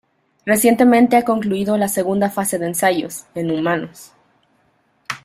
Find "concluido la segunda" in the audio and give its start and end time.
1.23-2.31